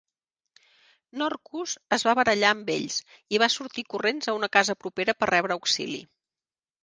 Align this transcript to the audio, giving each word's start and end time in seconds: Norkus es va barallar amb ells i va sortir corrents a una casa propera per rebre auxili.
Norkus 1.21 1.73
es 1.97 2.05
va 2.07 2.15
barallar 2.19 2.53
amb 2.55 2.71
ells 2.77 2.97
i 3.37 3.41
va 3.45 3.51
sortir 3.57 3.85
corrents 3.95 4.31
a 4.33 4.37
una 4.39 4.49
casa 4.57 4.77
propera 4.85 5.15
per 5.19 5.29
rebre 5.33 5.59
auxili. 5.59 6.01